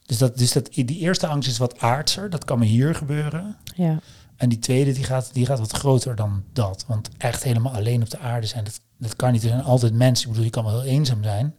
Dus, 0.06 0.18
dat, 0.18 0.38
dus 0.38 0.52
dat, 0.52 0.74
die 0.74 0.98
eerste 0.98 1.28
angst 1.28 1.50
is 1.50 1.58
wat 1.58 1.80
aardser. 1.80 2.30
Dat 2.30 2.46
kan 2.46 2.60
me 2.60 2.66
hier 2.66 2.96
gebeuren. 2.96 3.56
Ja. 3.76 4.00
En 4.36 4.50
die 4.50 4.60
tweede 4.60 4.92
die 4.92 5.04
gaat, 5.04 5.34
die 5.34 5.46
gaat 5.46 5.60
wat 5.60 5.72
groter 5.72 6.16
dan 6.16 6.44
dat. 6.54 6.86
Want 6.88 7.10
echt 7.18 7.44
helemaal 7.44 7.74
alleen 7.74 8.02
op 8.02 8.10
de 8.10 8.20
aarde 8.20 8.48
zijn, 8.48 8.64
dat, 8.64 8.82
dat 8.98 9.16
kan 9.16 9.32
niet. 9.32 9.44
Er 9.44 9.50
zijn 9.50 9.64
altijd 9.64 9.94
mensen. 9.94 10.26
Ik 10.26 10.30
bedoel, 10.30 10.46
je 10.46 10.52
kan 10.52 10.64
wel 10.64 10.82
heel 10.82 10.92
eenzaam 10.92 11.24
zijn. 11.24 11.56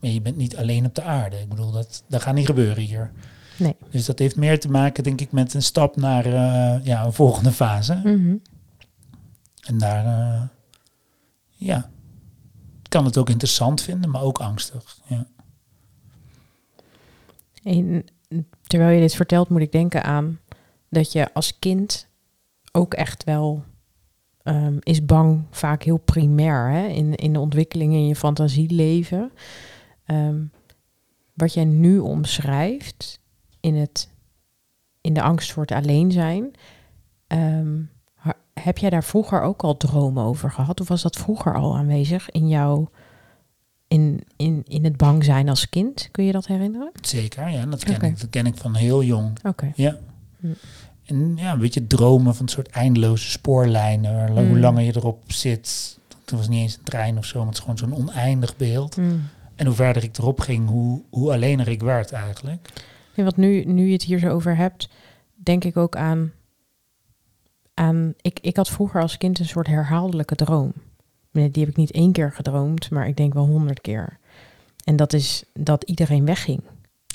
Maar 0.00 0.10
je 0.10 0.20
bent 0.20 0.36
niet 0.36 0.56
alleen 0.56 0.86
op 0.86 0.94
de 0.94 1.02
aarde. 1.02 1.40
Ik 1.40 1.48
bedoel, 1.48 1.70
dat, 1.70 2.02
dat 2.08 2.22
gaat 2.22 2.34
niet 2.34 2.46
gebeuren 2.46 2.82
hier. 2.82 3.10
Nee. 3.56 3.76
Dus 3.90 4.04
dat 4.04 4.18
heeft 4.18 4.36
meer 4.36 4.60
te 4.60 4.70
maken, 4.70 5.04
denk 5.04 5.20
ik, 5.20 5.32
met 5.32 5.54
een 5.54 5.62
stap 5.62 5.96
naar 5.96 6.26
eh, 6.26 6.84
ja, 6.84 7.04
een 7.04 7.12
volgende 7.12 7.52
fase. 7.52 7.94
Mhm. 7.94 8.36
En 9.66 9.78
daar, 9.78 10.06
eh, 10.06 10.42
ja, 11.56 11.90
kan 12.88 13.04
het 13.04 13.18
ook 13.18 13.30
interessant 13.30 13.82
vinden, 13.82 14.10
maar 14.10 14.22
ook 14.22 14.38
angstig. 14.38 14.98
Ja. 15.06 15.26
En 17.62 18.04
terwijl 18.66 18.94
je 18.94 19.00
dit 19.00 19.14
vertelt, 19.14 19.48
moet 19.48 19.60
ik 19.60 19.72
denken 19.72 20.04
aan 20.04 20.40
dat 20.88 21.12
je 21.12 21.34
als 21.34 21.58
kind 21.58 22.08
ook 22.72 22.94
echt 22.94 23.24
wel 23.24 23.64
ehm, 24.42 24.76
is 24.80 25.04
bang, 25.04 25.44
vaak 25.50 25.82
heel 25.82 25.96
primair 25.96 26.70
hè? 26.70 26.86
In, 26.86 27.14
in 27.14 27.32
de 27.32 27.40
ontwikkeling 27.40 27.92
in 27.92 28.06
je 28.06 28.16
fantasieleven. 28.16 29.32
Ehm, 30.04 30.44
wat 31.34 31.54
jij 31.54 31.64
nu 31.64 31.98
omschrijft 31.98 33.20
in, 33.60 33.74
het, 33.74 34.08
in 35.00 35.14
de 35.14 35.22
angst 35.22 35.52
voor 35.52 35.62
het 35.62 35.72
alleen 35.72 36.12
zijn, 36.12 36.50
ehm, 37.26 37.82
heb 38.62 38.78
jij 38.78 38.90
daar 38.90 39.04
vroeger 39.04 39.42
ook 39.42 39.62
al 39.62 39.76
dromen 39.76 40.24
over 40.24 40.50
gehad? 40.50 40.80
Of 40.80 40.88
was 40.88 41.02
dat 41.02 41.16
vroeger 41.16 41.54
al 41.54 41.76
aanwezig 41.76 42.30
in 42.30 42.48
jouw, 42.48 42.90
in, 43.88 44.22
in, 44.36 44.62
in 44.66 44.84
het 44.84 44.96
bang 44.96 45.24
zijn 45.24 45.48
als 45.48 45.68
kind? 45.68 46.08
Kun 46.10 46.24
je 46.24 46.32
dat 46.32 46.46
herinneren? 46.46 46.90
Zeker, 47.00 47.48
ja, 47.50 47.66
dat 47.66 47.84
ken, 47.84 48.02
ik, 48.02 48.20
dat 48.20 48.30
ken 48.30 48.46
ik 48.46 48.56
van 48.56 48.74
heel 48.74 49.02
jong. 49.02 49.38
Oké. 49.42 49.72
Ja. 49.74 49.96
Hm. 50.40 50.46
En 51.04 51.36
ja, 51.36 51.52
een 51.52 51.58
beetje 51.58 51.86
dromen 51.86 52.34
van 52.34 52.46
een 52.46 52.52
soort 52.52 52.68
eindeloze 52.68 53.30
spoorlijnen. 53.30 54.30
Hoe 54.30 54.42
Mm. 54.42 54.58
langer 54.58 54.82
je 54.82 54.96
erop 54.96 55.22
zit. 55.26 55.98
Toen 56.24 56.38
was 56.38 56.48
niet 56.48 56.60
eens 56.60 56.76
een 56.76 56.82
trein 56.84 57.18
of 57.18 57.24
zo, 57.24 57.38
maar 57.38 57.46
het 57.46 57.56
is 57.56 57.60
gewoon 57.60 57.78
zo'n 57.78 57.94
oneindig 57.94 58.56
beeld. 58.56 58.96
Mm. 58.96 59.22
En 59.54 59.66
hoe 59.66 59.74
verder 59.74 60.02
ik 60.02 60.18
erop 60.18 60.40
ging, 60.40 60.68
hoe, 60.68 61.00
hoe 61.10 61.32
allener 61.32 61.68
ik 61.68 61.82
werd 61.82 62.12
eigenlijk. 62.12 62.68
Nee, 63.14 63.24
want 63.24 63.36
nu, 63.36 63.64
nu 63.64 63.86
je 63.86 63.92
het 63.92 64.02
hier 64.02 64.18
zo 64.18 64.28
over 64.28 64.56
hebt, 64.56 64.88
denk 65.34 65.64
ik 65.64 65.76
ook 65.76 65.96
aan. 65.96 66.32
Aan 67.78 68.14
ik, 68.20 68.38
ik 68.40 68.56
had 68.56 68.68
vroeger 68.68 69.02
als 69.02 69.18
kind 69.18 69.38
een 69.38 69.46
soort 69.46 69.66
herhaaldelijke 69.66 70.34
droom. 70.34 70.72
Die 71.32 71.50
heb 71.52 71.68
ik 71.68 71.76
niet 71.76 71.90
één 71.90 72.12
keer 72.12 72.32
gedroomd, 72.32 72.90
maar 72.90 73.08
ik 73.08 73.16
denk 73.16 73.34
wel 73.34 73.46
honderd 73.46 73.80
keer. 73.80 74.18
En 74.84 74.96
dat 74.96 75.12
is 75.12 75.44
dat 75.54 75.82
iedereen 75.82 76.24
wegging. 76.24 76.60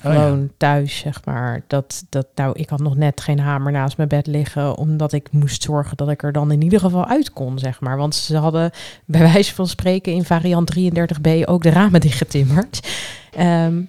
Oh 0.03 0.13
ja. 0.13 0.23
Gewoon 0.23 0.51
thuis, 0.57 0.97
zeg 0.97 1.25
maar. 1.25 1.63
Dat, 1.67 2.05
dat, 2.09 2.27
nou, 2.35 2.59
ik 2.59 2.69
had 2.69 2.79
nog 2.79 2.95
net 2.95 3.21
geen 3.21 3.39
hamer 3.39 3.71
naast 3.71 3.97
mijn 3.97 4.09
bed 4.09 4.27
liggen, 4.27 4.77
omdat 4.77 5.13
ik 5.13 5.31
moest 5.31 5.63
zorgen 5.63 5.97
dat 5.97 6.09
ik 6.09 6.23
er 6.23 6.31
dan 6.31 6.51
in 6.51 6.61
ieder 6.61 6.79
geval 6.79 7.05
uit 7.05 7.31
kon, 7.31 7.59
zeg 7.59 7.79
maar. 7.79 7.97
Want 7.97 8.15
ze 8.15 8.37
hadden 8.37 8.71
bij 9.05 9.21
wijze 9.33 9.53
van 9.53 9.67
spreken 9.67 10.13
in 10.13 10.23
variant 10.23 10.73
33b 10.79 11.45
ook 11.45 11.63
de 11.63 11.69
ramen 11.69 12.01
dichtgetimmerd. 12.01 12.87
Ehm, 13.31 13.81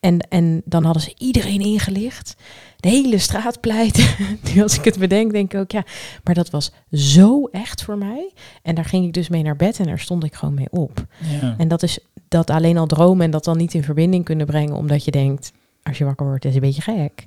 en, 0.00 0.20
en 0.28 0.62
dan 0.64 0.84
hadden 0.84 1.02
ze 1.02 1.14
iedereen 1.18 1.60
ingelicht. 1.60 2.36
De 2.82 2.88
hele 2.88 3.18
straat 3.18 3.60
pleit. 3.60 4.16
nu 4.54 4.62
als 4.62 4.78
ik 4.78 4.84
het 4.84 4.98
bedenk, 4.98 5.32
denk 5.32 5.52
ik 5.52 5.60
ook, 5.60 5.70
ja. 5.70 5.84
Maar 6.24 6.34
dat 6.34 6.50
was 6.50 6.72
zo 6.92 7.46
echt 7.46 7.82
voor 7.82 7.98
mij. 7.98 8.32
En 8.62 8.74
daar 8.74 8.84
ging 8.84 9.06
ik 9.06 9.12
dus 9.12 9.28
mee 9.28 9.42
naar 9.42 9.56
bed 9.56 9.78
en 9.78 9.86
daar 9.86 9.98
stond 9.98 10.24
ik 10.24 10.34
gewoon 10.34 10.54
mee 10.54 10.70
op. 10.70 11.04
Ja. 11.40 11.54
En 11.58 11.68
dat 11.68 11.82
is 11.82 11.98
dat 12.28 12.50
alleen 12.50 12.78
al 12.78 12.86
dromen 12.86 13.24
en 13.24 13.30
dat 13.30 13.44
dan 13.44 13.56
niet 13.56 13.74
in 13.74 13.82
verbinding 13.82 14.24
kunnen 14.24 14.46
brengen, 14.46 14.76
omdat 14.76 15.04
je 15.04 15.10
denkt, 15.10 15.52
als 15.82 15.98
je 15.98 16.04
wakker 16.04 16.26
wordt, 16.26 16.44
is 16.44 16.54
het 16.54 16.62
een 16.62 16.68
beetje 16.68 16.92
gek. 16.92 17.24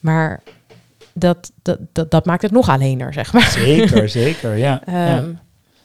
Maar 0.00 0.42
dat, 1.12 1.52
dat, 1.62 1.78
dat, 1.92 2.10
dat 2.10 2.26
maakt 2.26 2.42
het 2.42 2.50
nog 2.50 2.68
allener, 2.68 3.12
zeg 3.12 3.32
maar. 3.32 3.50
Zeker, 3.50 4.08
zeker, 4.22 4.56
ja. 4.56 4.82
ja. 4.86 5.24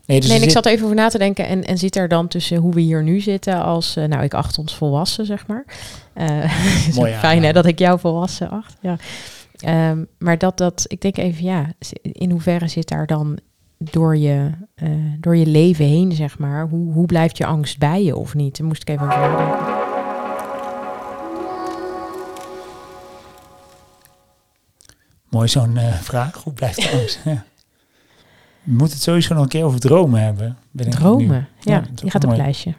Nee, 0.06 0.20
dus 0.20 0.30
nee, 0.30 0.42
ik 0.42 0.50
zat 0.50 0.66
even 0.66 0.84
over 0.84 0.96
na 0.96 1.10
te 1.10 1.18
denken 1.18 1.48
en, 1.48 1.64
en 1.64 1.78
zit 1.78 1.96
er 1.96 2.08
dan 2.08 2.28
tussen 2.28 2.58
hoe 2.58 2.74
we 2.74 2.82
hier 2.82 3.04
nu 3.04 3.20
zitten 3.20 3.64
als, 3.64 3.96
eh, 3.96 4.06
nou, 4.06 4.24
ik 4.24 4.34
acht 4.34 4.58
ons 4.58 4.76
volwassen, 4.76 5.26
zeg 5.26 5.48
maar. 5.48 5.66
Is 6.88 6.96
Mooi 6.96 7.14
fijn 7.14 7.44
hè, 7.44 7.54
dat 7.54 7.66
ik 7.66 7.80
jou 7.80 8.00
volwassen 8.00 8.50
acht. 8.50 8.78
Ja. 8.82 8.98
Ehm, 9.58 10.04
maar 10.18 10.38
dat, 10.38 10.58
dat, 10.58 10.86
ik 10.88 11.02
denk 11.02 11.18
even, 11.18 11.44
ja, 11.44 11.74
in 12.02 12.32
hoeverre 12.32 12.68
zit 12.68 12.88
daar 12.88 13.08
dan 13.08 13.40
door 13.78 14.18
je, 14.18 14.50
eh, 14.76 14.90
door 15.20 15.36
je 15.36 15.46
leven 15.46 15.86
heen, 15.86 16.12
zeg 16.12 16.40
maar. 16.40 16.68
Hoe, 16.68 16.94
hoe 16.94 17.06
blijft 17.06 17.38
je 17.38 17.46
angst 17.46 17.78
bij 17.78 18.04
je 18.04 18.16
of 18.16 18.34
niet? 18.34 18.58
Daar 18.58 18.68
moest 18.68 18.82
ik 18.82 18.90
even 18.90 19.06
over 19.06 19.18
nadenken. 19.18 19.82
Mooi 25.30 25.48
zo'n 25.48 25.78
vraag. 26.02 26.44
Hoe 26.44 26.54
blijft 26.54 26.82
de 26.82 26.90
angst? 27.00 27.20
ja. 27.26 27.44
We 28.64 28.72
moeten 28.72 28.94
het 28.96 29.02
sowieso 29.02 29.34
nog 29.34 29.44
een 29.44 29.50
keer 29.50 29.64
over 29.64 29.80
dromen 29.80 30.22
hebben. 30.22 30.58
Ben 30.72 30.86
ik. 30.86 30.92
Dromen, 30.94 31.48
ja, 31.60 31.84
die 31.94 32.12
gaat 32.12 32.24
op 32.24 32.30
het 32.30 32.40
lijstje. 32.40 32.74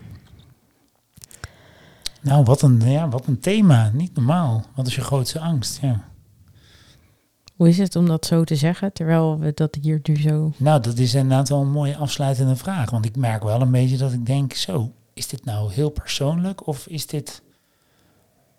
Nou, 2.21 2.45
wat 2.45 2.63
een, 2.63 2.81
ja, 2.91 3.09
wat 3.09 3.27
een 3.27 3.41
thema. 3.41 3.91
Niet 3.93 4.15
normaal. 4.15 4.65
Wat 4.75 4.87
is 4.87 4.95
je 4.95 5.01
grootste 5.01 5.39
angst? 5.41 5.79
Ja. 5.81 6.05
Hoe 7.57 7.69
is 7.69 7.79
het 7.79 7.97
om 7.97 8.07
dat 8.07 8.27
zo 8.27 8.45
te 8.45 8.57
zeggen, 8.57 8.93
terwijl 8.93 9.39
we 9.39 9.53
dat 9.55 9.79
hier 9.81 10.01
nu 10.03 10.17
zo... 10.17 10.53
Nou, 10.57 10.81
dat 10.81 10.99
is 10.99 11.15
inderdaad 11.15 11.49
wel 11.49 11.61
een 11.61 11.71
mooie 11.71 11.97
afsluitende 11.97 12.57
vraag. 12.57 12.91
Want 12.91 13.05
ik 13.05 13.17
merk 13.17 13.43
wel 13.43 13.61
een 13.61 13.71
beetje 13.71 13.97
dat 13.97 14.13
ik 14.13 14.27
denk, 14.27 14.53
zo, 14.53 14.93
is 15.15 15.29
dit 15.29 15.45
nou 15.45 15.73
heel 15.73 15.91
persoonlijk 15.91 16.67
of 16.67 16.87
is 16.87 17.07
dit 17.07 17.43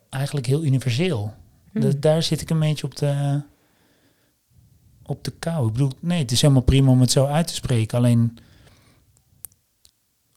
eigenlijk 0.10 0.46
heel 0.46 0.64
universeel? 0.64 1.34
Hmm. 1.72 1.82
Da- 1.82 2.00
daar 2.00 2.24
zit 2.24 2.42
ik 2.42 2.50
een 2.50 2.60
beetje 2.60 2.86
op 2.86 2.96
de, 2.96 3.42
op 5.06 5.24
de 5.24 5.32
kou. 5.32 5.68
Ik 5.68 5.72
bedoel, 5.72 5.92
nee, 6.00 6.22
het 6.22 6.32
is 6.32 6.42
helemaal 6.42 6.64
prima 6.64 6.92
om 6.92 7.02
het 7.02 7.12
zo 7.12 7.26
uit 7.26 7.48
te 7.48 7.54
spreken. 7.54 7.98
Alleen, 7.98 8.38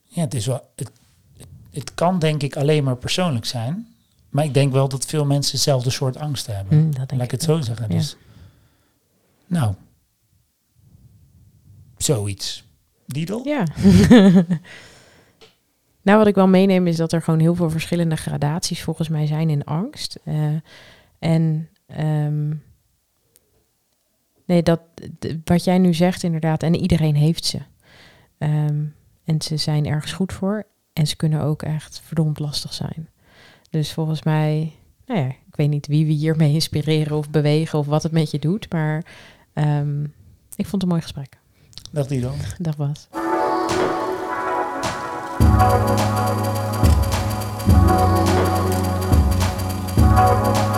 ja, 0.03 0.21
het 0.21 0.33
is 0.33 0.45
wel, 0.45 0.69
het, 0.75 0.91
het, 1.71 1.93
kan 1.93 2.19
denk 2.19 2.43
ik 2.43 2.55
alleen 2.55 2.83
maar 2.83 2.97
persoonlijk 2.97 3.45
zijn. 3.45 3.87
Maar 4.29 4.45
ik 4.45 4.53
denk 4.53 4.71
wel 4.71 4.89
dat 4.89 5.05
veel 5.05 5.25
mensen 5.25 5.51
hetzelfde 5.51 5.89
soort 5.89 6.17
angst 6.17 6.47
hebben. 6.47 6.85
Dat 6.85 6.95
denk 6.95 7.11
Laat 7.11 7.21
ik 7.21 7.31
het 7.31 7.43
zo 7.43 7.61
zeggen. 7.61 7.85
Ja. 7.89 7.97
Dus, 7.97 8.17
nou, 9.47 9.73
zoiets. 11.97 12.63
Diedel? 13.05 13.47
Ja. 13.47 13.63
nou, 16.01 16.17
wat 16.17 16.27
ik 16.27 16.35
wel 16.35 16.47
meeneem 16.47 16.87
is 16.87 16.95
dat 16.95 17.11
er 17.11 17.21
gewoon 17.21 17.39
heel 17.39 17.55
veel 17.55 17.69
verschillende 17.69 18.15
gradaties 18.15 18.83
volgens 18.83 19.09
mij 19.09 19.25
zijn 19.25 19.49
in 19.49 19.63
angst. 19.63 20.19
Eh, 20.23 20.55
en 21.19 21.69
ehm, 21.85 22.51
nee, 24.49 24.63
dat 24.63 24.81
wat 25.43 25.63
jij 25.63 25.77
nu 25.77 25.93
zegt 25.93 26.23
inderdaad, 26.23 26.63
en 26.63 26.75
iedereen 26.75 27.15
heeft 27.15 27.45
ze. 27.45 27.59
Ehm, 28.37 28.83
en 29.23 29.41
ze 29.41 29.57
zijn 29.57 29.85
ergens 29.85 30.11
goed 30.11 30.33
voor. 30.33 30.65
En 30.93 31.07
ze 31.07 31.15
kunnen 31.15 31.41
ook 31.41 31.61
echt 31.61 32.01
verdomd 32.03 32.39
lastig 32.39 32.73
zijn. 32.73 33.09
Dus 33.69 33.93
volgens 33.93 34.23
mij, 34.23 34.73
nou 35.05 35.19
ja, 35.19 35.27
ik 35.27 35.55
weet 35.55 35.69
niet 35.69 35.87
wie 35.87 36.05
we 36.05 36.11
hiermee 36.11 36.53
inspireren 36.59 37.17
of 37.17 37.29
bewegen 37.29 37.79
of 37.79 37.85
wat 37.85 38.03
het 38.03 38.11
met 38.11 38.31
je 38.31 38.39
doet. 38.39 38.71
Maar 38.71 39.05
ehm, 39.53 40.03
ik 40.55 40.67
vond 40.67 40.71
het 40.71 40.81
een 40.81 40.87
mooi 40.87 41.01
gesprek. 41.01 41.37
Dag 41.91 42.07
Diedel. 42.07 42.33
Dat 42.57 42.75
was. 42.75 43.07
Thank 50.19 50.75